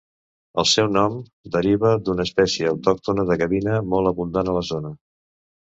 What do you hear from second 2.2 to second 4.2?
espècie autòctona de gavina molt